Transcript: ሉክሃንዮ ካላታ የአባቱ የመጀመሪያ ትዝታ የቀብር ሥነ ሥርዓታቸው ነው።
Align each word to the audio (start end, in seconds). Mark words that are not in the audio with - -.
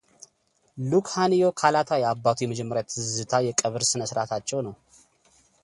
ሉክሃንዮ 0.91 1.43
ካላታ 1.59 1.89
የአባቱ 2.03 2.37
የመጀመሪያ 2.43 2.83
ትዝታ 2.91 3.33
የቀብር 3.49 3.83
ሥነ 3.91 4.01
ሥርዓታቸው 4.11 4.61
ነው። 4.69 4.75